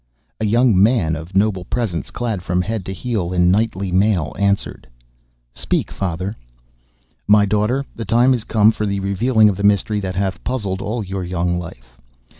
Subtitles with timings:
[0.39, 4.87] A young man of noble presence, clad from head to heel in knightly mail, answered:
[5.53, 6.35] "Speak, father!"
[7.27, 10.81] "My daughter, the time is come for the revealing of the mystery that hath puzzled
[10.81, 12.01] all your young life.